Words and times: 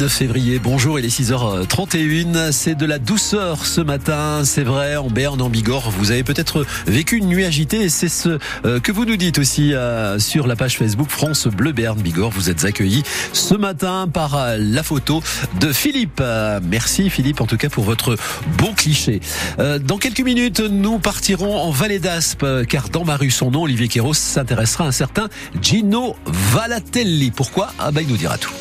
9 0.00 0.12
février, 0.12 0.58
bonjour, 0.58 0.98
il 0.98 1.04
est 1.04 1.20
6h31, 1.20 2.50
c'est 2.50 2.74
de 2.74 2.84
la 2.84 2.98
douceur 2.98 3.64
ce 3.64 3.80
matin, 3.80 4.40
c'est 4.44 4.64
vrai, 4.64 4.96
en 4.96 5.06
Berne, 5.06 5.40
en 5.40 5.48
Bigorre, 5.48 5.92
vous 5.92 6.10
avez 6.10 6.24
peut-être 6.24 6.66
vécu 6.88 7.18
une 7.18 7.28
nuit 7.28 7.44
agitée 7.44 7.88
c'est 7.88 8.08
ce 8.08 8.40
euh, 8.64 8.80
que 8.80 8.90
vous 8.90 9.04
nous 9.04 9.14
dites 9.14 9.38
aussi 9.38 9.72
euh, 9.72 10.18
sur 10.18 10.48
la 10.48 10.56
page 10.56 10.78
Facebook 10.78 11.10
France 11.10 11.46
Bleu 11.46 11.70
Berne 11.70 12.02
Bigorre, 12.02 12.30
vous 12.30 12.50
êtes 12.50 12.64
accueillis 12.64 13.04
ce 13.32 13.54
matin 13.54 14.08
par 14.12 14.34
euh, 14.34 14.56
la 14.58 14.82
photo 14.82 15.22
de 15.60 15.72
Philippe. 15.72 16.20
Merci 16.64 17.08
Philippe 17.08 17.40
en 17.40 17.46
tout 17.46 17.56
cas 17.56 17.68
pour 17.68 17.84
votre 17.84 18.16
bon 18.58 18.74
cliché. 18.74 19.20
Dans 19.58 19.98
quelques 19.98 20.22
minutes, 20.22 20.58
nous 20.58 20.98
partirons 20.98 21.56
en 21.56 21.70
Vallée 21.70 22.00
d'Aspe 22.00 22.44
car 22.68 22.88
dans 22.88 23.04
ma 23.04 23.16
rue, 23.16 23.30
son 23.30 23.52
nom, 23.52 23.62
Olivier 23.62 23.86
Kéros, 23.86 24.14
s'intéressera 24.14 24.86
à 24.86 24.88
un 24.88 24.92
certain 24.92 25.28
Gino 25.62 26.16
Valatelli. 26.26 27.30
Pourquoi? 27.30 27.72
Ah 27.78 27.92
bah 27.92 28.02
il 28.02 28.08
nous 28.08 28.16
dira 28.16 28.38
tout. 28.38 28.54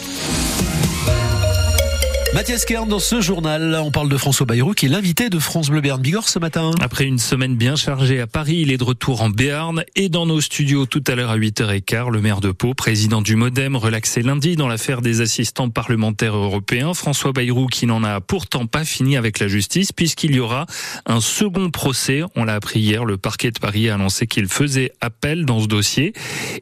Mathias 2.33 2.65
Kern, 2.65 2.89
dans 2.89 2.97
ce 2.97 3.21
journal, 3.21 3.79
on 3.83 3.91
parle 3.91 4.09
de 4.09 4.17
François 4.17 4.47
Bayrou, 4.47 4.73
qui 4.73 4.87
est 4.87 4.89
l'invité 4.89 5.29
de 5.29 5.37
France 5.37 5.69
Bleu 5.69 5.81
Béarn 5.81 6.01
Bigorre 6.01 6.27
ce 6.27 6.39
matin. 6.39 6.71
Après 6.81 7.05
une 7.05 7.19
semaine 7.19 7.55
bien 7.55 7.75
chargée 7.75 8.19
à 8.19 8.25
Paris, 8.25 8.55
il 8.61 8.71
est 8.71 8.77
de 8.77 8.83
retour 8.83 9.21
en 9.21 9.29
Béarn 9.29 9.83
et 9.95 10.09
dans 10.09 10.25
nos 10.25 10.41
studios 10.41 10.87
tout 10.87 11.03
à 11.05 11.13
l'heure 11.13 11.29
à 11.29 11.37
8h15. 11.37 12.09
Le 12.09 12.21
maire 12.21 12.41
de 12.41 12.51
Pau, 12.51 12.73
président 12.73 13.21
du 13.21 13.35
Modem, 13.35 13.75
relaxé 13.75 14.23
lundi 14.23 14.55
dans 14.55 14.67
l'affaire 14.67 15.03
des 15.03 15.21
assistants 15.21 15.69
parlementaires 15.69 16.35
européens. 16.35 16.95
François 16.95 17.33
Bayrou, 17.33 17.67
qui 17.67 17.85
n'en 17.85 18.03
a 18.03 18.19
pourtant 18.19 18.65
pas 18.65 18.83
fini 18.83 19.15
avec 19.15 19.37
la 19.37 19.47
justice, 19.47 19.91
puisqu'il 19.91 20.33
y 20.33 20.39
aura 20.39 20.65
un 21.05 21.21
second 21.21 21.69
procès. 21.69 22.23
On 22.35 22.45
l'a 22.45 22.55
appris 22.55 22.79
hier, 22.79 23.05
le 23.05 23.17
parquet 23.17 23.51
de 23.51 23.59
Paris 23.59 23.89
a 23.89 23.93
annoncé 23.93 24.25
qu'il 24.25 24.47
faisait 24.47 24.91
appel 25.01 25.45
dans 25.45 25.59
ce 25.59 25.67
dossier. 25.67 26.13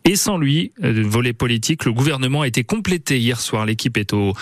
Et 0.03 0.17
sans 0.17 0.37
lui, 0.37 0.73
euh, 0.83 1.01
volet 1.07 1.31
politique, 1.31 1.85
le 1.85 1.93
gouvernement 1.93 2.41
a 2.41 2.47
été 2.47 2.65
complété 2.65 3.19
hier 3.19 3.39
soir. 3.39 3.65
L'équipe 3.65 3.97
est 3.97 4.11
au, 4.11 4.33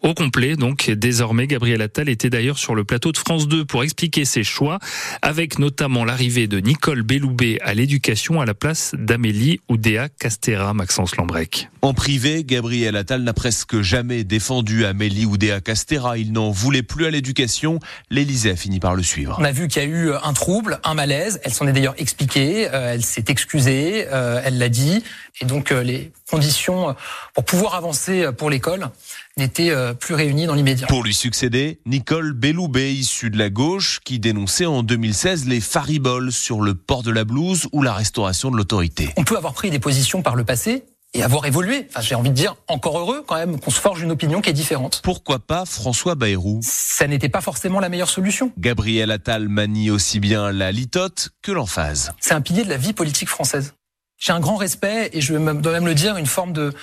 au 0.00 0.14
complet, 0.14 0.56
donc 0.56 0.77
désormais. 0.86 1.46
Gabriel 1.46 1.82
Attal 1.82 2.08
était 2.08 2.30
d'ailleurs 2.30 2.58
sur 2.58 2.74
le 2.74 2.84
plateau 2.84 3.12
de 3.12 3.16
France 3.16 3.48
2 3.48 3.64
pour 3.64 3.82
expliquer 3.82 4.24
ses 4.24 4.44
choix, 4.44 4.78
avec 5.22 5.58
notamment 5.58 6.04
l'arrivée 6.04 6.46
de 6.46 6.58
Nicole 6.58 7.02
Belloubet 7.02 7.58
à 7.62 7.74
l'éducation 7.74 8.40
à 8.40 8.46
la 8.46 8.54
place 8.54 8.94
d'Amélie 8.98 9.60
Oudéa 9.68 10.08
Castera, 10.08 10.74
Maxence 10.74 11.16
Lambrec. 11.16 11.68
En 11.82 11.94
privé, 11.94 12.44
Gabriel 12.44 12.96
Attal 12.96 13.22
n'a 13.22 13.32
presque 13.32 13.80
jamais 13.80 14.24
défendu 14.24 14.84
Amélie 14.84 15.26
Oudéa 15.26 15.60
Castera. 15.60 16.18
Il 16.18 16.32
n'en 16.32 16.50
voulait 16.50 16.82
plus 16.82 17.06
à 17.06 17.10
l'éducation. 17.10 17.78
L'Élysée 18.10 18.50
a 18.50 18.56
fini 18.56 18.80
par 18.80 18.94
le 18.94 19.02
suivre. 19.02 19.36
On 19.40 19.44
a 19.44 19.52
vu 19.52 19.68
qu'il 19.68 19.82
y 19.82 19.84
a 19.84 19.88
eu 19.88 20.12
un 20.12 20.32
trouble, 20.32 20.80
un 20.84 20.94
malaise. 20.94 21.40
Elle 21.44 21.52
s'en 21.52 21.66
est 21.66 21.72
d'ailleurs 21.72 21.94
expliquée, 21.98 22.68
euh, 22.72 22.94
elle 22.94 23.04
s'est 23.04 23.24
excusée, 23.28 24.06
euh, 24.12 24.40
elle 24.44 24.58
l'a 24.58 24.68
dit. 24.68 25.02
Et 25.40 25.44
donc 25.44 25.70
euh, 25.70 25.82
les 25.82 26.10
conditions 26.30 26.94
pour 27.34 27.44
pouvoir 27.44 27.74
avancer 27.74 28.26
pour 28.36 28.50
l'école 28.50 28.90
n'étaient 29.38 29.72
plus 29.98 30.14
réunies 30.14 30.46
dans 30.46 30.54
l'immédiat. 30.54 30.86
Pour 30.86 31.02
lui 31.02 31.14
succéder, 31.14 31.80
Nicole 31.86 32.32
Belloubet, 32.32 32.92
issue 32.92 33.30
de 33.30 33.38
la 33.38 33.50
gauche, 33.50 34.00
qui 34.04 34.18
dénonçait 34.18 34.66
en 34.66 34.82
2016 34.82 35.46
les 35.46 35.60
fariboles 35.60 36.32
sur 36.32 36.60
le 36.60 36.74
port 36.74 37.02
de 37.02 37.10
la 37.10 37.24
blouse 37.24 37.68
ou 37.72 37.82
la 37.82 37.94
restauration 37.94 38.50
de 38.50 38.56
l'autorité. 38.56 39.10
On 39.16 39.24
peut 39.24 39.36
avoir 39.36 39.54
pris 39.54 39.70
des 39.70 39.78
positions 39.78 40.22
par 40.22 40.36
le 40.36 40.44
passé 40.44 40.84
et 41.14 41.22
avoir 41.22 41.46
évolué. 41.46 41.86
Enfin, 41.88 42.02
j'ai 42.02 42.14
envie 42.14 42.28
de 42.28 42.34
dire 42.34 42.56
encore 42.68 42.98
heureux 42.98 43.24
quand 43.26 43.36
même 43.36 43.58
qu'on 43.58 43.70
se 43.70 43.80
forge 43.80 44.02
une 44.02 44.10
opinion 44.10 44.42
qui 44.42 44.50
est 44.50 44.54
différente. 44.54 45.00
Pourquoi 45.02 45.38
pas 45.38 45.64
François 45.64 46.14
Bayrou? 46.14 46.60
Ça 46.62 47.06
n'était 47.06 47.30
pas 47.30 47.40
forcément 47.40 47.80
la 47.80 47.88
meilleure 47.88 48.10
solution. 48.10 48.52
Gabriel 48.58 49.10
Attal 49.10 49.48
manie 49.48 49.90
aussi 49.90 50.20
bien 50.20 50.52
la 50.52 50.70
litote 50.70 51.30
que 51.40 51.50
l'emphase. 51.50 52.12
C'est 52.20 52.34
un 52.34 52.42
pilier 52.42 52.64
de 52.64 52.68
la 52.68 52.76
vie 52.76 52.92
politique 52.92 53.28
française. 53.28 53.72
J'ai 54.18 54.32
un 54.32 54.40
grand 54.40 54.56
respect 54.56 55.10
et 55.12 55.20
je 55.20 55.32
dois 55.34 55.72
même 55.72 55.86
le 55.86 55.94
dire, 55.94 56.16
une 56.16 56.26
forme 56.26 56.52
de 56.52 56.74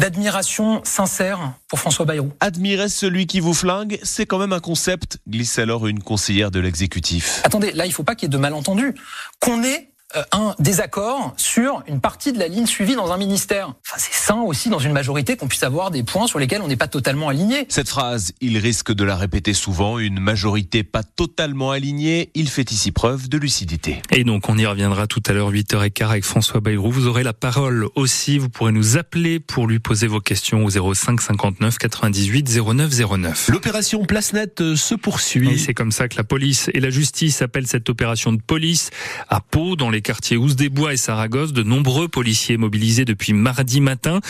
d'admiration 0.00 0.80
sincère 0.82 1.52
pour 1.68 1.78
François 1.78 2.06
Bayrou. 2.06 2.32
Admirer 2.40 2.88
celui 2.88 3.26
qui 3.26 3.38
vous 3.38 3.52
flingue, 3.52 3.98
c'est 4.02 4.24
quand 4.24 4.38
même 4.38 4.54
un 4.54 4.60
concept, 4.60 5.18
glisse 5.28 5.58
alors 5.58 5.86
une 5.86 6.02
conseillère 6.02 6.50
de 6.50 6.58
l'exécutif. 6.58 7.42
Attendez, 7.44 7.70
là 7.72 7.84
il 7.84 7.92
faut 7.92 8.02
pas 8.02 8.14
qu'il 8.14 8.26
y 8.26 8.28
ait 8.28 8.30
de 8.30 8.38
malentendus. 8.38 8.94
Qu'on 9.40 9.62
ait 9.62 9.89
un 10.32 10.54
désaccord 10.58 11.34
sur 11.36 11.82
une 11.86 12.00
partie 12.00 12.32
de 12.32 12.38
la 12.38 12.48
ligne 12.48 12.66
suivie 12.66 12.94
dans 12.94 13.12
un 13.12 13.16
ministère. 13.16 13.74
Enfin, 13.86 13.96
c'est 13.98 14.14
sain 14.14 14.40
aussi 14.40 14.68
dans 14.68 14.78
une 14.78 14.92
majorité 14.92 15.36
qu'on 15.36 15.48
puisse 15.48 15.62
avoir 15.62 15.90
des 15.90 16.02
points 16.02 16.26
sur 16.26 16.38
lesquels 16.38 16.62
on 16.62 16.68
n'est 16.68 16.76
pas 16.76 16.88
totalement 16.88 17.28
aligné. 17.28 17.66
Cette 17.68 17.88
phrase, 17.88 18.32
il 18.40 18.58
risque 18.58 18.92
de 18.92 19.04
la 19.04 19.16
répéter 19.16 19.54
souvent, 19.54 19.98
une 19.98 20.20
majorité 20.20 20.82
pas 20.82 21.02
totalement 21.02 21.70
alignée, 21.70 22.30
il 22.34 22.48
fait 22.48 22.70
ici 22.70 22.92
preuve 22.92 23.28
de 23.28 23.38
lucidité. 23.38 24.02
Et 24.10 24.24
donc 24.24 24.48
on 24.48 24.58
y 24.58 24.66
reviendra 24.66 25.06
tout 25.06 25.22
à 25.26 25.32
l'heure 25.32 25.52
8h15 25.52 26.04
avec 26.04 26.24
François 26.24 26.60
Bayrou. 26.60 26.90
Vous 26.90 27.06
aurez 27.06 27.22
la 27.22 27.32
parole 27.32 27.86
aussi, 27.94 28.38
vous 28.38 28.48
pourrez 28.48 28.72
nous 28.72 28.96
appeler 28.96 29.40
pour 29.40 29.66
lui 29.66 29.78
poser 29.78 30.06
vos 30.06 30.20
questions 30.20 30.64
au 30.64 30.94
05 30.94 31.20
59 31.20 31.78
98 31.78 32.58
09 32.62 32.90
09. 33.18 33.48
L'opération 33.48 34.04
Place 34.04 34.32
Net 34.32 34.60
euh, 34.60 34.76
se 34.76 34.94
poursuit. 34.94 35.58
c'est 35.58 35.74
comme 35.74 35.92
ça 35.92 36.08
que 36.08 36.16
la 36.16 36.24
police 36.24 36.70
et 36.74 36.80
la 36.80 36.90
justice 36.90 37.42
appellent 37.42 37.66
cette 37.66 37.88
opération 37.88 38.32
de 38.32 38.40
police 38.40 38.90
à 39.28 39.40
Pau 39.40 39.76
dans 39.76 39.90
les 39.90 39.99
quartiers 40.00 40.36
Ouse-des-Bois 40.36 40.92
et 40.92 40.96
Saragosse, 40.96 41.52
de 41.52 41.62
nombreux 41.62 42.08
policiers 42.08 42.56
mobilisés 42.56 43.04
depuis 43.04 43.32
mardi 43.32 43.80
matin. 43.80 44.20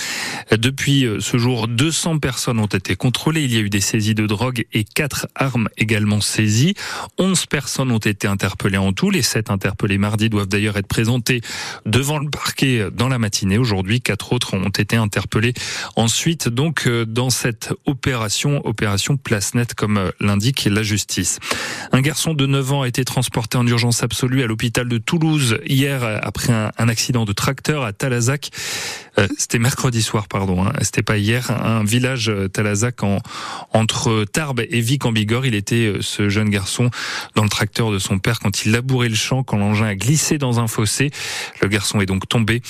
Depuis 0.51 1.05
euh, 1.05 1.21
ce 1.21 1.37
jour, 1.37 1.69
200 1.69 2.19
personnes 2.19 2.59
ont 2.59 2.67
été 2.67 2.97
contrôlées. 2.97 3.45
Il 3.45 3.53
y 3.53 3.57
a 3.57 3.61
eu 3.61 3.71
des 3.71 3.81
saisies 3.81 4.15
de 4.15 4.27
drogue 4.27 4.65
et 4.73 4.85
quatre 4.85 5.29
armes 5.35 5.69
également 5.77 6.21
saisies. 6.21 6.75
11 7.19 7.47
personnes 7.47 7.91
ont 7.91 7.99
été 7.99 8.27
interpellées 8.27 8.79
en 8.79 8.93
tout. 8.93 9.11
Les 9.11 9.23
sept 9.23 9.51
interpellés 9.51 9.99
mardi 9.99 10.29
doivent 10.29 10.49
d'ailleurs 10.49 10.77
être 10.77 10.89
présentés 10.89 11.41
devant 11.87 12.19
le 12.19 12.31
parquet 12.31 12.87
dans 12.93 13.09
la 13.09 13.19
matinée. 13.19 13.59
Aujourd'hui, 13.59 14.01
quatre 14.01 14.33
autres 14.33 14.55
ont 14.55 14.69
été 14.69 14.97
interpellés 14.97 15.55
ensuite, 15.97 16.49
donc, 16.49 16.87
euh, 16.87 17.05
dans 17.05 17.31
cette 17.31 17.73
opération, 17.87 18.65
opération 18.67 19.17
Place 19.17 19.55
Net, 19.55 19.75
comme 19.75 19.99
euh, 19.99 20.11
l'indique 20.21 20.69
la 20.71 20.83
justice. 20.83 21.39
Un 21.93 22.01
garçon 22.01 22.35
de 22.35 22.47
9 22.47 22.73
ans 22.73 22.83
a 22.83 22.89
été 22.89 23.05
transporté 23.05 23.59
en 23.59 23.67
urgence 23.67 24.03
absolue 24.03 24.43
à 24.43 24.47
l'hôpital 24.47 24.89
de 24.89 24.99
Toulouse 24.99 25.59
hier 25.66 26.21
après 26.22 26.53
un, 26.53 26.88
accident 26.88 27.25
de 27.25 27.32
tracteur 27.32 27.84
à 27.84 27.93
Talazac. 27.93 28.50
Euh, 29.19 29.26
c'était 29.37 29.59
mercredi 29.59 30.03
soir, 30.03 30.28
pardon. 30.28 30.65
Hein. 30.65 30.72
C'était 30.82 31.03
pas 31.03 31.19
hier. 31.19 31.50
Un 31.50 31.84
village 31.84 32.28
euh, 32.28 32.48
Talazac 32.48 33.03
en, 33.03 33.19
entre 33.72 34.25
Tarbes 34.25 34.60
et 34.60 34.81
Vic 34.81 35.04
en 35.04 35.12
Bigorre. 35.12 35.47
Il 35.47 35.54
était 35.54 35.87
euh, 35.87 35.98
ce 36.00 36.28
jeune 36.28 36.48
garçon 36.48 36.91
dans 37.34 37.43
le 37.43 37.48
tracteur 37.48 37.91
de 37.91 37.98
son 37.98 38.19
père 38.19 38.38
quand 38.38 38.65
il 38.65 38.72
labourait 38.72 39.09
le 39.09 39.15
champ, 39.15 39.43
quand 39.43 39.59
l'engin 39.59 39.87
a 39.87 39.94
glissé 39.94 40.38
dans 40.38 40.60
un 40.60 40.69
fossé. 40.69 41.10
Le 41.60 41.69
garçon 41.69 42.00
est 42.00 42.06
donc 42.06 42.28
tombé. 42.28 42.62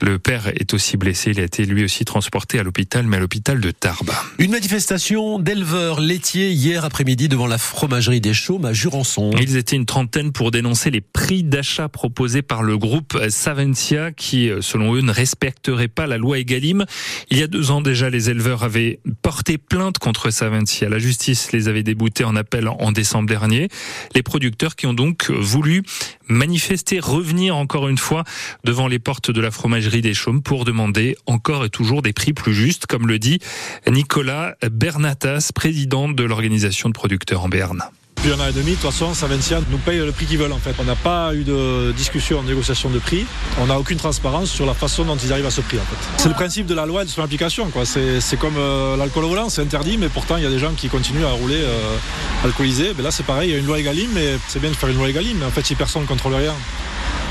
Le 0.00 0.18
père 0.18 0.48
est 0.48 0.72
aussi 0.74 0.96
blessé. 0.96 1.30
Il 1.30 1.40
a 1.40 1.44
été 1.44 1.64
lui 1.64 1.84
aussi 1.84 2.04
transporté 2.04 2.58
à 2.58 2.62
l'hôpital, 2.62 3.06
mais 3.06 3.18
à 3.18 3.20
l'hôpital 3.20 3.60
de 3.60 3.70
Tarbes. 3.70 4.12
Une 4.38 4.52
manifestation 4.52 5.38
d'éleveurs 5.38 6.00
laitiers 6.00 6.50
hier 6.50 6.84
après-midi 6.84 7.28
devant 7.28 7.46
la 7.46 7.58
fromagerie 7.58 8.20
des 8.20 8.34
Chaumes 8.34 8.64
à 8.64 8.72
Jurançon. 8.72 9.30
Ils 9.40 9.56
étaient 9.56 9.76
une 9.76 9.86
trentaine 9.86 10.32
pour 10.32 10.50
dénoncer 10.50 10.90
les 10.90 11.00
prix 11.00 11.42
d'achat 11.42 11.88
proposés 11.88 12.31
par 12.40 12.62
le 12.62 12.78
groupe 12.78 13.18
Saventia 13.28 14.12
qui, 14.12 14.50
selon 14.62 14.94
eux, 14.94 15.02
ne 15.02 15.12
respecterait 15.12 15.88
pas 15.88 16.06
la 16.06 16.16
loi 16.16 16.38
Egalim. 16.38 16.86
Il 17.28 17.38
y 17.38 17.42
a 17.42 17.46
deux 17.46 17.70
ans 17.70 17.82
déjà, 17.82 18.08
les 18.08 18.30
éleveurs 18.30 18.62
avaient 18.62 19.00
porté 19.20 19.58
plainte 19.58 19.98
contre 19.98 20.30
Saventia. 20.30 20.88
La 20.88 20.98
justice 20.98 21.52
les 21.52 21.68
avait 21.68 21.82
déboutés 21.82 22.24
en 22.24 22.36
appel 22.36 22.68
en 22.68 22.92
décembre 22.92 23.28
dernier. 23.28 23.68
Les 24.14 24.22
producteurs 24.22 24.76
qui 24.76 24.86
ont 24.86 24.94
donc 24.94 25.30
voulu 25.30 25.82
manifester, 26.28 27.00
revenir 27.00 27.56
encore 27.56 27.88
une 27.88 27.98
fois 27.98 28.24
devant 28.64 28.88
les 28.88 28.98
portes 28.98 29.30
de 29.30 29.40
la 29.40 29.50
fromagerie 29.50 30.00
des 30.00 30.14
Chaumes 30.14 30.42
pour 30.42 30.64
demander 30.64 31.16
encore 31.26 31.64
et 31.64 31.70
toujours 31.70 32.02
des 32.02 32.12
prix 32.12 32.32
plus 32.32 32.54
justes, 32.54 32.86
comme 32.86 33.06
le 33.06 33.18
dit 33.18 33.40
Nicolas 33.88 34.56
Bernatas, 34.70 35.50
président 35.54 36.08
de 36.08 36.22
l'organisation 36.22 36.88
de 36.88 36.94
producteurs 36.94 37.44
en 37.44 37.48
Berne. 37.48 37.82
Depuis 38.22 38.40
un 38.40 38.44
an 38.44 38.48
et 38.48 38.52
demi, 38.52 38.70
de 38.70 38.76
toute 38.76 38.88
façon, 38.88 39.14
Savencia 39.14 39.58
nous 39.68 39.78
paye 39.78 39.98
le 39.98 40.12
prix 40.12 40.26
qu'ils 40.26 40.38
veulent 40.38 40.52
en 40.52 40.58
fait. 40.58 40.76
On 40.78 40.84
n'a 40.84 40.94
pas 40.94 41.34
eu 41.34 41.42
de 41.42 41.90
discussion, 41.90 42.40
de 42.40 42.46
négociation 42.46 42.88
de 42.88 43.00
prix. 43.00 43.26
On 43.60 43.66
n'a 43.66 43.80
aucune 43.80 43.96
transparence 43.96 44.48
sur 44.48 44.64
la 44.64 44.74
façon 44.74 45.04
dont 45.04 45.16
ils 45.16 45.32
arrivent 45.32 45.46
à 45.46 45.50
ce 45.50 45.60
prix 45.60 45.76
en 45.76 45.80
fait. 45.80 45.96
C'est 46.18 46.28
le 46.28 46.34
principe 46.34 46.66
de 46.66 46.74
la 46.74 46.86
loi 46.86 47.02
et 47.02 47.04
de 47.04 47.10
son 47.10 47.20
application. 47.20 47.68
C'est 47.84 48.38
comme 48.38 48.54
euh, 48.58 48.96
l'alcool 48.96 49.24
au 49.24 49.28
volant, 49.28 49.48
c'est 49.48 49.60
interdit, 49.60 49.98
mais 49.98 50.08
pourtant 50.08 50.36
il 50.36 50.44
y 50.44 50.46
a 50.46 50.50
des 50.50 50.60
gens 50.60 50.70
qui 50.70 50.88
continuent 50.88 51.24
à 51.24 51.32
rouler 51.32 51.62
euh, 51.62 51.96
alcoolisés. 52.44 52.92
Ben 52.96 53.02
là 53.02 53.10
c'est 53.10 53.26
pareil, 53.26 53.50
il 53.50 53.54
y 53.54 53.56
a 53.56 53.58
une 53.58 53.66
loi 53.66 53.80
Egalim, 53.80 54.10
mais 54.14 54.36
c'est 54.46 54.60
bien 54.60 54.70
de 54.70 54.76
faire 54.76 54.90
une 54.90 54.98
loi 54.98 55.08
Egalim, 55.08 55.38
mais 55.40 55.46
en 55.46 55.50
fait 55.50 55.66
si 55.66 55.74
personne 55.74 56.02
ne 56.02 56.06
contrôle 56.06 56.34
rien, 56.34 56.54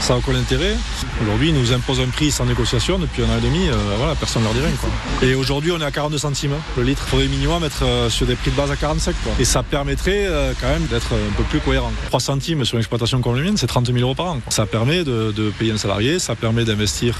ça 0.01 0.15
a 0.15 0.17
aucun 0.17 0.35
intérêt. 0.35 0.75
Aujourd'hui, 1.21 1.49
ils 1.49 1.55
nous 1.55 1.73
imposent 1.73 1.99
un 1.99 2.07
prix 2.07 2.31
sans 2.31 2.45
négociation 2.45 2.97
depuis 2.97 3.23
un 3.23 3.27
an 3.27 3.37
et 3.37 3.41
demi. 3.41 3.69
Euh, 3.69 3.75
voilà, 3.97 4.15
personne 4.15 4.41
ne 4.41 4.47
leur 4.47 4.55
dit 4.55 4.61
rien. 4.61 4.75
Quoi. 4.79 4.89
Et 5.21 5.35
aujourd'hui, 5.35 5.71
on 5.71 5.79
est 5.79 5.85
à 5.85 5.91
42 5.91 6.17
centimes 6.17 6.53
hein, 6.53 6.61
le 6.75 6.83
litre. 6.83 7.03
Il 7.05 7.09
faudrait 7.09 7.27
minimum 7.27 7.63
être 7.63 7.85
euh, 7.85 8.09
sur 8.09 8.25
des 8.25 8.35
prix 8.35 8.49
de 8.49 8.55
base 8.55 8.71
à 8.71 8.75
45. 8.75 9.15
Quoi. 9.23 9.33
Et 9.39 9.45
ça 9.45 9.61
permettrait 9.61 10.25
euh, 10.25 10.53
quand 10.59 10.69
même 10.69 10.85
d'être 10.87 11.13
un 11.13 11.33
peu 11.37 11.43
plus 11.43 11.59
cohérent. 11.59 11.91
3 12.07 12.19
centimes 12.19 12.65
sur 12.65 12.75
une 12.75 12.79
exploitation 12.79 13.21
comme 13.21 13.35
la 13.35 13.43
mienne, 13.43 13.57
c'est 13.57 13.67
30 13.67 13.87
000 13.87 13.99
euros 13.99 14.15
par 14.15 14.27
an. 14.27 14.41
Ça 14.49 14.65
permet 14.65 15.03
de, 15.03 15.51
payer 15.59 15.71
un 15.71 15.77
salarié, 15.77 16.17
ça 16.17 16.35
permet 16.35 16.65
d'investir, 16.65 17.19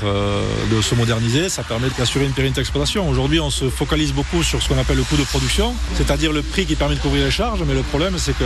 de 0.72 0.81
se 0.81 0.95
moderniser, 0.95 1.50
ça 1.50 1.63
permet 1.63 1.88
d'assurer 1.98 2.25
une 2.25 2.31
pérennité 2.31 2.62
d'exploitation. 2.62 3.07
Aujourd'hui, 3.07 3.39
on 3.39 3.50
se 3.50 3.69
focalise 3.69 4.13
beaucoup 4.13 4.42
sur 4.42 4.62
ce 4.62 4.69
qu'on 4.69 4.78
appelle 4.80 4.98
le 4.98 5.04
coût 5.04 5.18
de 5.18 5.24
production, 5.24 5.74
c'est-à-dire 5.95 6.31
le 6.31 6.42
prix 6.42 6.66
qui 6.66 6.75
permet 6.75 6.95
de 6.95 7.01
couvrir 7.01 7.25
les 7.25 7.31
charges. 7.31 7.62
Mais 7.68 7.74
le 7.74 7.81
problème, 7.81 8.16
c'est 8.18 8.38
que 8.38 8.44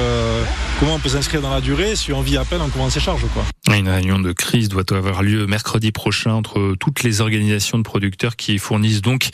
comment 0.80 0.96
on 0.96 1.00
peut 1.00 1.10
s'inscrire 1.10 1.42
dans 1.42 1.52
la 1.52 1.62
durée 1.62 1.96
si 1.96 2.12
on 2.12 2.22
vit 2.22 2.38
à 2.38 2.46
peine 2.46 2.62
en 2.62 2.68
couvrant 2.68 2.90
ses 2.90 3.00
charges. 3.00 3.26
Quoi. 3.34 3.44
Une 3.76 3.90
réunion 3.90 4.20
de 4.26 4.34
crise 4.34 4.70
doit 4.70 4.92
avoir 4.92 5.24
lieu 5.24 5.46
mercredi 5.46 5.92
prochain 5.92 6.32
entre 6.34 6.76
toutes 6.80 7.04
les 7.04 7.22
organisations 7.22 7.78
de 7.78 7.84
producteurs 7.84 8.36
qui 8.36 8.58
fournissent 8.58 9.02
donc 9.02 9.30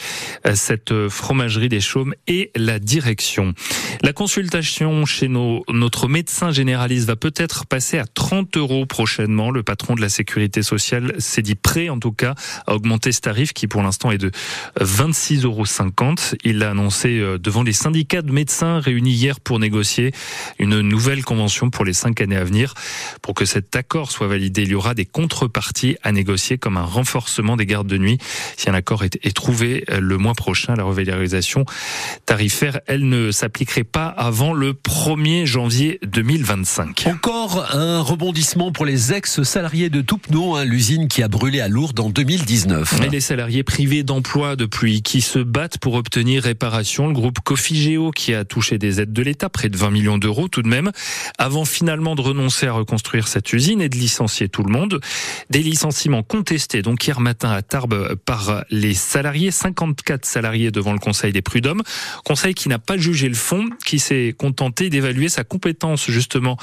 euh, 0.45 0.53
cette 0.55 1.07
fromagerie 1.07 1.69
des 1.69 1.79
Chaumes 1.79 2.13
et 2.27 2.51
la 2.55 2.79
direction. 2.79 3.53
La 4.01 4.13
consultation 4.13 5.05
chez 5.05 5.27
nos, 5.27 5.63
notre 5.69 6.07
médecin 6.07 6.51
généraliste 6.51 7.07
va 7.07 7.15
peut-être 7.15 7.65
passer 7.65 7.97
à 7.97 8.05
30 8.05 8.57
euros 8.57 8.85
prochainement. 8.85 9.51
Le 9.51 9.63
patron 9.63 9.95
de 9.95 10.01
la 10.01 10.09
sécurité 10.09 10.61
sociale 10.61 11.13
s'est 11.19 11.41
dit 11.41 11.55
prêt 11.55 11.89
en 11.89 11.99
tout 11.99 12.11
cas 12.11 12.35
à 12.67 12.75
augmenter 12.75 13.11
ce 13.11 13.21
tarif 13.21 13.53
qui 13.53 13.67
pour 13.67 13.81
l'instant 13.81 14.11
est 14.11 14.17
de 14.17 14.31
26,50 14.79 15.45
euros. 15.45 15.65
Il 16.43 16.57
l'a 16.59 16.71
annoncé 16.71 17.19
euh, 17.19 17.38
devant 17.38 17.63
les 17.63 17.73
syndicats 17.73 18.21
de 18.21 18.31
médecins 18.31 18.79
réunis 18.79 19.13
hier 19.13 19.39
pour 19.39 19.59
négocier 19.59 20.11
une 20.59 20.81
nouvelle 20.81 21.23
convention 21.23 21.69
pour 21.69 21.85
les 21.85 21.93
cinq 21.93 22.19
années 22.19 22.35
à 22.35 22.43
venir. 22.43 22.73
Pour 23.21 23.33
que 23.33 23.45
cet 23.45 23.75
accord 23.75 24.11
soit 24.11 24.27
validé, 24.27 24.63
il 24.63 24.69
y 24.69 24.75
aura 24.75 24.80
des 24.95 25.05
contreparties 25.05 25.97
à 26.03 26.11
négocier 26.11 26.57
comme 26.57 26.77
un 26.77 26.83
renforcement 26.83 27.55
des 27.55 27.65
gardes 27.65 27.87
de 27.87 27.97
nuit. 27.97 28.17
Si 28.57 28.69
un 28.69 28.73
accord 28.73 29.03
est, 29.03 29.35
trouvé 29.35 29.85
euh, 29.89 29.99
le 29.99 30.17
mois 30.17 30.33
prochain, 30.33 30.75
la 30.75 30.83
revalorisation 30.83 31.65
tarifaire, 32.25 32.79
elle 32.87 33.07
ne 33.07 33.31
s'appliquerait 33.31 33.83
pas 33.83 34.07
avant 34.07 34.53
le 34.53 34.73
1er 34.73 35.45
janvier 35.45 35.99
2025. 36.03 37.05
Encore 37.07 37.73
un 37.73 38.01
rebondissement 38.01 38.71
pour 38.71 38.85
les 38.85 39.13
ex-salariés 39.13 39.89
de 39.89 40.01
Toupneau, 40.01 40.55
hein, 40.55 40.65
l'usine 40.65 41.07
qui 41.07 41.23
a 41.23 41.27
brûlé 41.27 41.61
à 41.61 41.67
Lourdes 41.67 41.99
en 41.99 42.09
2019. 42.09 43.01
Et 43.05 43.09
les 43.09 43.19
salariés 43.19 43.63
privés 43.63 44.03
d'emploi 44.03 44.55
depuis 44.55 45.01
qui 45.01 45.21
se 45.21 45.39
battent 45.39 45.77
pour 45.77 45.93
obtenir 45.93 46.43
réparation. 46.43 47.07
Le 47.07 47.13
groupe 47.13 47.39
Cofigeo 47.39 48.11
qui 48.11 48.33
a 48.33 48.45
touché 48.45 48.77
des 48.77 49.01
aides 49.01 49.13
de 49.13 49.21
l'État, 49.21 49.49
près 49.49 49.69
de 49.69 49.77
20 49.77 49.91
millions 49.91 50.17
d'euros 50.17 50.47
tout 50.47 50.61
de 50.61 50.67
même, 50.67 50.91
avant 51.37 51.65
finalement 51.65 52.15
de 52.15 52.21
renoncer 52.21 52.67
à 52.67 52.73
reconstruire 52.73 53.27
cette 53.27 53.51
usine 53.53 53.81
et 53.81 53.89
de 53.89 53.97
licencier 53.97 54.49
tout 54.49 54.63
le 54.63 54.70
monde. 54.70 54.70
Des 55.50 55.59
licenciements 55.59 56.23
contestés 56.23 56.81
donc 56.81 57.06
hier 57.06 57.19
matin 57.19 57.51
à 57.51 57.62
Tarbes 57.62 58.15
par 58.25 58.63
les 58.69 58.94
salariés, 58.94 59.51
54 59.51 60.25
salariés 60.25 60.71
devant 60.71 60.94
le 60.94 61.00
Conseil 61.00 61.31
des 61.31 61.41
prud'hommes. 61.41 61.81
Conseil 62.25 62.53
qui 62.53 62.69
n'a 62.69 62.79
pas 62.79 62.97
jugé 62.97 63.27
le 63.27 63.35
fond, 63.35 63.69
qui 63.85 64.00
s'est 64.00 64.33
contenté 64.38 64.89
d'évaluer 64.89 65.29
sa 65.29 65.44
compétence 65.44 66.09
justement 66.09 66.57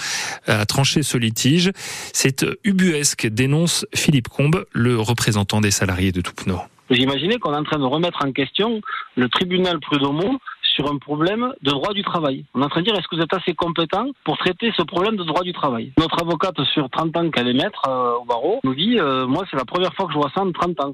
à 0.46 0.64
trancher 0.66 1.02
ce 1.02 1.18
litige. 1.18 1.72
C'est 2.12 2.46
ubuesque, 2.64 3.26
dénonce 3.26 3.86
Philippe 3.94 4.28
Combe, 4.28 4.64
le 4.72 4.98
représentant 4.98 5.60
des 5.60 5.70
salariés 5.70 6.12
de 6.12 6.20
Toupneau. 6.20 6.60
Vous 6.90 6.96
imaginez 6.96 7.38
qu'on 7.38 7.52
est 7.52 7.56
en 7.56 7.64
train 7.64 7.78
de 7.78 7.84
remettre 7.84 8.24
en 8.24 8.32
question 8.32 8.80
le 9.16 9.28
tribunal 9.28 9.78
prud'homo 9.80 10.38
sur 10.78 10.90
un 10.92 10.98
problème 10.98 11.52
de 11.62 11.70
droit 11.70 11.92
du 11.92 12.02
travail. 12.02 12.44
On 12.54 12.62
est 12.62 12.64
en 12.64 12.68
train 12.68 12.82
de 12.82 12.86
dire 12.86 12.94
est-ce 12.94 13.08
que 13.08 13.16
vous 13.16 13.22
êtes 13.22 13.34
assez 13.34 13.54
compétent 13.54 14.06
pour 14.24 14.38
traiter 14.38 14.72
ce 14.76 14.82
problème 14.82 15.16
de 15.16 15.24
droit 15.24 15.42
du 15.42 15.52
travail? 15.52 15.92
Notre 15.98 16.22
avocate 16.22 16.62
sur 16.72 16.88
30 16.88 17.16
ans 17.16 17.30
qu'elle 17.30 17.48
est 17.48 17.60
maître 17.64 17.82
euh, 17.88 18.18
au 18.20 18.24
barreau 18.24 18.60
nous 18.62 18.76
dit 18.76 18.96
euh, 19.00 19.26
moi 19.26 19.44
c'est 19.50 19.56
la 19.56 19.64
première 19.64 19.92
fois 19.94 20.06
que 20.06 20.12
je 20.12 20.18
vois 20.18 20.30
ça 20.32 20.42
en 20.42 20.52
30 20.52 20.80
ans. 20.84 20.92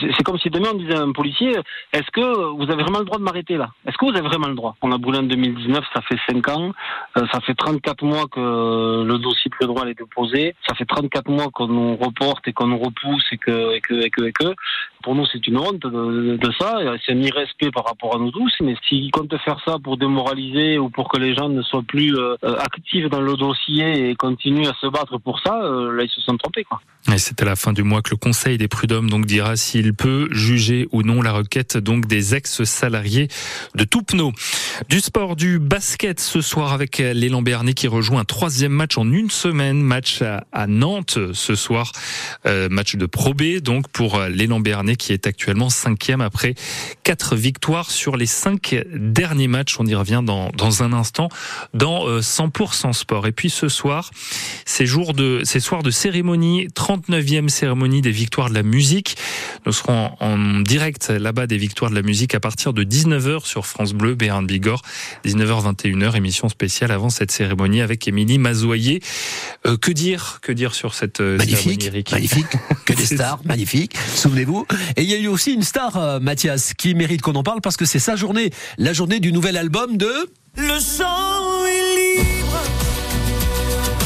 C'est 0.00 0.22
comme 0.22 0.38
si 0.38 0.48
demain 0.48 0.68
on 0.74 0.78
disait 0.78 0.94
à 0.94 1.02
un 1.02 1.10
policier 1.10 1.56
est-ce 1.92 2.10
que 2.12 2.54
vous 2.56 2.70
avez 2.70 2.82
vraiment 2.84 3.00
le 3.00 3.04
droit 3.04 3.18
de 3.18 3.24
m'arrêter 3.24 3.56
là? 3.56 3.70
Est-ce 3.84 3.96
que 3.98 4.04
vous 4.04 4.16
avez 4.16 4.28
vraiment 4.28 4.46
le 4.46 4.54
droit? 4.54 4.76
On 4.82 4.92
a 4.92 4.98
brûlé 4.98 5.18
en 5.18 5.24
2019, 5.24 5.84
ça 5.92 6.02
fait 6.02 6.18
5 6.30 6.48
ans, 6.50 6.72
euh, 7.16 7.26
ça 7.32 7.40
fait 7.40 7.54
34 7.54 8.04
mois 8.04 8.26
que 8.30 9.02
le 9.04 9.18
dossier 9.18 9.50
plus 9.50 9.66
droit 9.66 9.86
est 9.86 9.94
déposé, 9.94 10.54
ça 10.68 10.74
fait 10.76 10.84
34 10.84 11.28
mois 11.28 11.48
qu'on 11.52 11.66
nous 11.66 11.96
reporte 11.96 12.46
et 12.46 12.52
qu'on 12.52 12.76
repousse 12.76 13.26
et 13.32 13.38
que, 13.38 13.74
et 13.74 13.80
que, 13.80 13.94
et 13.94 14.10
que, 14.10 14.22
et 14.22 14.32
que. 14.32 14.54
Pour 15.02 15.14
nous 15.16 15.26
c'est 15.26 15.46
une 15.46 15.58
honte 15.58 15.80
de, 15.80 16.36
de 16.36 16.52
ça, 16.58 16.78
c'est 17.04 17.12
un 17.12 17.22
irrespect 17.22 17.70
par 17.72 17.84
rapport 17.86 18.14
à 18.14 18.18
nous 18.18 18.30
tous, 18.30 18.54
mais 18.60 18.76
si 18.86 19.10
compte 19.16 19.34
faire 19.38 19.58
ça 19.64 19.76
pour 19.82 19.96
démoraliser 19.96 20.78
ou 20.78 20.90
pour 20.90 21.08
que 21.08 21.18
les 21.18 21.34
gens 21.34 21.48
ne 21.48 21.62
soient 21.62 21.82
plus 21.82 22.14
euh, 22.16 22.36
actifs 22.58 23.08
dans 23.08 23.22
le 23.22 23.34
dossier 23.34 24.10
et 24.10 24.14
continuent 24.14 24.66
à 24.66 24.74
se 24.74 24.86
battre 24.88 25.18
pour 25.18 25.40
ça, 25.40 25.58
euh, 25.62 25.90
là 25.92 26.04
ils 26.04 26.10
se 26.10 26.20
sont 26.20 26.36
trompés. 26.36 26.66
Et 27.12 27.18
c'est 27.18 27.40
à 27.40 27.44
la 27.46 27.56
fin 27.56 27.72
du 27.72 27.82
mois 27.82 28.02
que 28.02 28.10
le 28.10 28.16
Conseil 28.16 28.58
des 28.58 28.68
prud'hommes 28.68 29.08
donc 29.08 29.24
dira 29.24 29.56
s'il 29.56 29.94
peut 29.94 30.28
juger 30.32 30.86
ou 30.92 31.02
non 31.02 31.22
la 31.22 31.32
requête 31.32 31.78
donc 31.78 32.06
des 32.06 32.34
ex-salariés 32.34 33.28
de 33.74 33.84
Toupneau. 33.84 34.32
Du 34.90 35.00
sport, 35.00 35.34
du 35.34 35.58
basket 35.58 36.20
ce 36.20 36.42
soir 36.42 36.72
avec 36.74 36.98
l'élan 36.98 37.40
Béarnais 37.40 37.72
qui 37.72 37.88
rejoint 37.88 38.20
un 38.20 38.24
troisième 38.24 38.72
match 38.72 38.98
en 38.98 39.10
une 39.10 39.30
semaine, 39.30 39.80
match 39.80 40.20
à, 40.20 40.66
Nantes 40.66 41.18
ce 41.32 41.54
soir, 41.54 41.92
euh, 42.44 42.68
match 42.68 42.96
de 42.96 43.06
Pro 43.06 43.32
B 43.32 43.60
donc 43.62 43.88
pour 43.88 44.20
l'élan 44.28 44.60
Béarnais 44.60 44.96
qui 44.96 45.12
est 45.12 45.26
actuellement 45.26 45.70
cinquième 45.70 46.20
après 46.20 46.54
quatre 47.02 47.34
victoires 47.34 47.90
sur 47.90 48.16
les 48.16 48.26
cinq 48.26 48.74
derniers 49.06 49.48
matchs. 49.48 49.76
On 49.78 49.86
y 49.86 49.94
revient 49.94 50.22
dans, 50.24 50.50
dans 50.50 50.82
un 50.82 50.92
instant 50.92 51.28
dans 51.74 52.06
100% 52.20 52.88
euh, 52.88 52.92
sport. 52.92 53.26
Et 53.26 53.32
puis 53.32 53.50
ce 53.50 53.68
soir, 53.68 54.10
ces 54.64 54.86
jours 54.86 55.14
de 55.14 55.42
ces 55.44 55.60
soirs 55.60 55.82
de 55.82 55.90
cérémonie 55.90 56.68
39e 56.68 57.48
cérémonie 57.48 58.02
des 58.02 58.10
victoires 58.10 58.48
de 58.48 58.54
la 58.54 58.62
musique. 58.62 59.16
Nous 59.64 59.72
serons 59.72 60.10
en 60.20 60.60
direct 60.60 61.10
là-bas 61.10 61.46
des 61.46 61.56
victoires 61.56 61.90
de 61.90 61.96
la 61.96 62.02
musique 62.02 62.34
à 62.34 62.40
partir 62.40 62.72
de 62.72 62.84
19h 62.84 63.44
sur 63.44 63.66
France 63.66 63.92
Bleu, 63.92 64.14
Béarn 64.14 64.46
Bigorre. 64.46 64.82
19h, 65.24 65.74
21h, 65.74 66.16
émission 66.16 66.48
spéciale 66.48 66.90
avant 66.92 67.10
cette 67.10 67.30
cérémonie 67.30 67.80
avec 67.80 68.06
Émilie 68.08 68.38
Mazoyer. 68.38 69.02
Euh, 69.66 69.76
que 69.76 69.90
dire 69.90 70.38
Que 70.42 70.52
dire 70.52 70.74
sur 70.74 70.94
cette 70.94 71.20
euh, 71.20 71.36
magnifique, 71.36 71.82
cérémonie, 71.82 72.04
Magnifique, 72.12 72.46
que 72.84 72.92
des 72.92 73.06
stars, 73.16 73.40
magnifique, 73.44 73.96
souvenez-vous. 74.14 74.66
Et 74.96 75.02
il 75.02 75.10
y 75.10 75.14
a 75.14 75.18
eu 75.18 75.28
aussi 75.28 75.52
une 75.52 75.62
star, 75.62 76.20
Mathias, 76.20 76.74
qui 76.74 76.94
mérite 76.94 77.22
qu'on 77.22 77.34
en 77.34 77.42
parle 77.42 77.60
parce 77.60 77.76
que 77.76 77.84
c'est 77.84 77.98
sa 77.98 78.16
journée, 78.16 78.50
la 78.78 78.92
journée 78.96 79.20
du 79.20 79.30
nouvel 79.30 79.58
album 79.58 79.98
de... 79.98 80.10
Le 80.56 80.80
sang 80.80 81.66
est 81.66 82.14
libre 82.16 82.56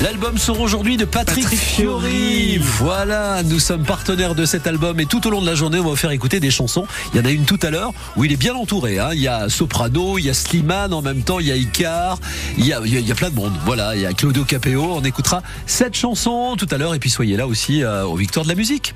L'album 0.02 0.36
sort 0.36 0.60
aujourd'hui 0.60 0.96
de 0.96 1.04
Patrick, 1.04 1.46
Fiori. 1.46 2.58
Voilà, 2.58 3.44
nous 3.44 3.60
sommes 3.60 3.84
partenaires 3.84 4.34
de 4.34 4.44
cet 4.44 4.66
album 4.66 4.98
et 4.98 5.06
tout 5.06 5.24
au 5.28 5.30
long 5.30 5.40
de 5.40 5.46
la 5.46 5.54
journée, 5.54 5.78
on 5.78 5.84
va 5.84 5.90
vous 5.90 5.96
faire 5.96 6.10
écouter 6.10 6.40
des 6.40 6.50
chansons. 6.50 6.88
Il 7.14 7.20
y 7.20 7.22
en 7.22 7.24
a 7.24 7.30
une 7.30 7.44
tout 7.44 7.60
à 7.62 7.70
l'heure 7.70 7.92
où 8.16 8.24
il 8.24 8.32
est 8.32 8.36
bien 8.36 8.56
entouré. 8.56 8.98
Hein. 8.98 9.10
Il 9.12 9.20
y 9.20 9.28
a 9.28 9.48
Soprano, 9.48 10.18
il 10.18 10.24
y 10.24 10.30
a 10.30 10.34
Slimane 10.34 10.92
en 10.92 11.02
même 11.02 11.22
temps, 11.22 11.38
il 11.38 11.46
y 11.46 11.52
a 11.52 11.56
Icar, 11.56 12.18
il 12.58 12.66
y 12.66 12.72
a, 12.72 12.80
il 12.84 13.06
y 13.06 13.12
a 13.12 13.14
plein 13.14 13.30
de 13.30 13.36
monde. 13.36 13.52
Voilà, 13.64 13.94
il 13.94 14.02
y 14.02 14.06
a 14.06 14.12
Claudio 14.12 14.42
Capéo. 14.42 14.90
On 14.92 15.04
écoutera 15.04 15.44
cette 15.66 15.94
chanson 15.94 16.56
tout 16.58 16.68
à 16.72 16.78
l'heure 16.78 16.96
et 16.96 16.98
puis 16.98 17.10
soyez 17.10 17.36
là 17.36 17.46
aussi 17.46 17.84
euh, 17.84 18.04
aux 18.04 18.16
victoires 18.16 18.44
de 18.44 18.50
la 18.50 18.56
musique. 18.56 18.94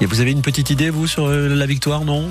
Et 0.00 0.06
vous 0.06 0.20
avez 0.20 0.32
une 0.32 0.42
petite 0.42 0.70
idée, 0.70 0.90
vous, 0.90 1.06
sur 1.06 1.26
euh, 1.26 1.54
la 1.54 1.66
victoire, 1.66 2.04
non? 2.04 2.28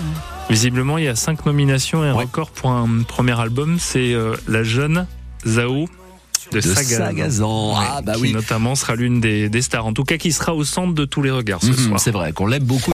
Visiblement, 0.51 0.97
il 0.97 1.05
y 1.05 1.07
a 1.07 1.15
cinq 1.15 1.45
nominations 1.45 2.03
et 2.03 2.09
un 2.09 2.13
record 2.13 2.51
pour 2.51 2.71
un 2.71 3.03
premier 3.07 3.39
album. 3.39 3.77
C'est 3.79 4.13
euh, 4.13 4.35
La 4.49 4.63
Jeune, 4.63 5.07
Zao, 5.47 5.87
de, 6.51 6.59
Sagazan. 6.59 7.75
ah 7.77 8.01
bah 8.03 8.15
qui 8.15 8.21
oui. 8.21 8.33
notamment 8.33 8.75
sera 8.75 8.95
l'une 8.95 9.21
des, 9.21 9.47
des, 9.47 9.61
stars, 9.61 9.85
en 9.85 9.93
tout 9.93 10.03
cas 10.03 10.17
qui 10.17 10.33
sera 10.33 10.53
au 10.53 10.65
centre 10.65 10.93
de 10.93 11.05
tous 11.05 11.21
les 11.21 11.31
regards 11.31 11.61
ce 11.61 11.69
mmh, 11.69 11.75
soir. 11.75 11.99
C'est 12.01 12.11
vrai 12.11 12.33
qu'on 12.33 12.47
l'aime 12.47 12.63
beaucoup. 12.63 12.89